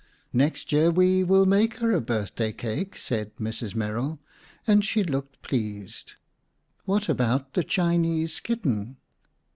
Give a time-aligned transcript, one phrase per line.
[0.33, 3.75] "Next year we will make her a birthday cake," said Mrs.
[3.75, 4.19] Merrill,
[4.65, 6.13] and she looked pleased.
[6.85, 8.97] "What about the Chinese kitten?"